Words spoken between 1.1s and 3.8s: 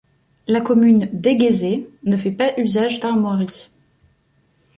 d'Eghezée ne fait pas usage d'armoiries.